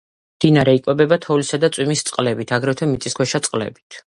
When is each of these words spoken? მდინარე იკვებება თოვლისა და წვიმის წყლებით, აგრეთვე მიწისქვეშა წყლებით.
მდინარე 0.37 0.73
იკვებება 0.77 1.19
თოვლისა 1.27 1.61
და 1.65 1.71
წვიმის 1.77 2.03
წყლებით, 2.09 2.57
აგრეთვე 2.59 2.93
მიწისქვეშა 2.95 3.47
წყლებით. 3.51 3.99